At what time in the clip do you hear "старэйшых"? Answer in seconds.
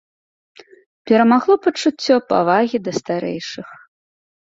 3.03-3.69